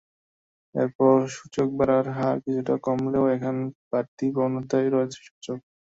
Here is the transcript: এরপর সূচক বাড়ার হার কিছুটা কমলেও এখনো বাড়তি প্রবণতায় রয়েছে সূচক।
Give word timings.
এরপর 0.75 1.15
সূচক 1.35 1.67
বাড়ার 1.77 2.05
হার 2.17 2.37
কিছুটা 2.43 2.75
কমলেও 2.85 3.25
এখনো 3.35 3.63
বাড়তি 3.91 4.25
প্রবণতায় 4.35 4.87
রয়েছে 4.89 5.19
সূচক। 5.27 5.59